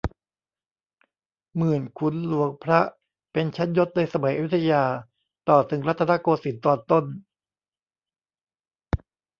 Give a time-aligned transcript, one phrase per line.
[1.57, 2.79] หมื่น ขุน หลวง พระ
[3.33, 4.83] เป็นชั้นยศในสมัยอยุธยา
[5.49, 7.05] ต่อถึงรัตนโกสินทร์ตอนต้น